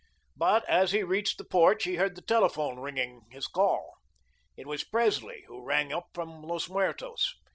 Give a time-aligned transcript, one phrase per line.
[0.35, 3.93] But as he reached the porch he heard the telephone ringing his call.
[4.57, 7.35] It was Presley, who rang up from Los Muertos.